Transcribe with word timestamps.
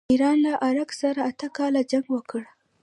ایران 0.13 0.37
له 0.45 0.53
عراق 0.65 0.91
سره 1.01 1.19
اته 1.29 1.47
کاله 1.57 1.81
جنګ 1.91 2.05
وکړ. 2.11 2.43